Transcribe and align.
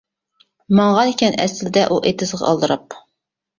ماڭغان 0.79 1.11
ئىكەن 1.11 1.37
ئەسلىدە، 1.45 1.85
ئۇ 1.91 2.01
ئېتىزغا 2.11 2.43
ئالدىراپ. 2.51 3.01